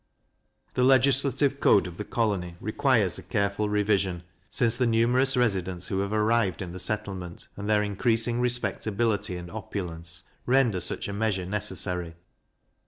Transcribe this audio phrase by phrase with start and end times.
[0.73, 5.99] The legislative code of the colony requires a careful revision, since the numerous residents who
[5.99, 11.45] have arrived in the settlement, and their increasing respectability and opulence, render such a measure
[11.45, 12.15] necessary.